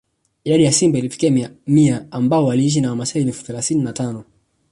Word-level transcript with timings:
Idadi 0.43 0.63
ya 0.63 0.71
simba 0.71 0.97
ilifikia 0.97 1.53
mia 1.67 2.05
ambao 2.11 2.45
waliishi 2.45 2.81
na 2.81 2.89
wamaasai 2.89 3.21
elfu 3.21 3.43
thelathini 3.45 3.83
na 3.83 3.93
tano 3.93 4.23